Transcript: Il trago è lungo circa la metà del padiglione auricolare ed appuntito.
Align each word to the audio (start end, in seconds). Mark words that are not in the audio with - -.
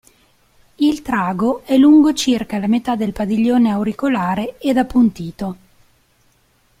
Il 0.77 1.03
trago 1.03 1.61
è 1.63 1.77
lungo 1.77 2.15
circa 2.15 2.57
la 2.57 2.65
metà 2.65 2.95
del 2.95 3.11
padiglione 3.13 3.69
auricolare 3.69 4.57
ed 4.57 4.77
appuntito. 4.79 5.57